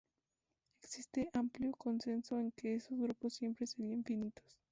Existe 0.81 1.29
amplio 1.33 1.73
consenso 1.73 2.39
en 2.39 2.49
que 2.53 2.73
esos 2.73 2.97
grupos 2.97 3.35
siempre 3.35 3.67
serían 3.67 4.03
finitos. 4.03 4.57